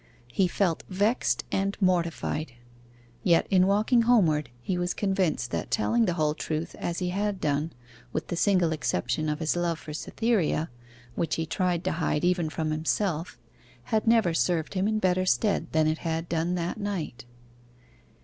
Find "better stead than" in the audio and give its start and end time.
14.97-15.85